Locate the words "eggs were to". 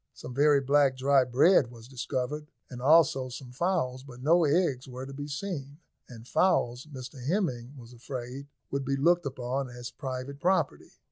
4.45-5.13